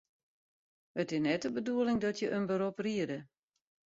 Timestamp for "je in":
2.19-2.45